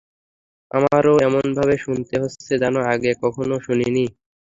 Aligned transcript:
আমারও 0.71 1.13
এমনভাবে 1.21 1.75
শুনতে 1.77 2.15
হচ্ছে 2.23 2.51
যেন 2.61 2.75
আগে 2.93 3.11
কখনও 3.23 3.57
শুনিনি। 3.65 4.05